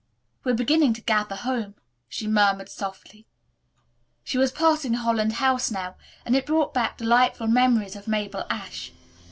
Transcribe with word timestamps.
"We're 0.43 0.55
beginning 0.55 0.93
to 0.95 1.01
gather 1.01 1.35
home," 1.35 1.75
she 2.09 2.25
murmured 2.25 2.69
softly. 2.69 3.27
She 4.23 4.39
was 4.39 4.51
passing 4.51 4.95
Holland 4.95 5.33
House 5.33 5.69
now, 5.69 5.93
and 6.25 6.35
it 6.35 6.47
brought 6.47 6.73
back 6.73 6.97
delightful 6.97 7.45
memories 7.45 7.95
of 7.95 8.07
Mabel 8.07 8.45
Ashe. 8.49 8.93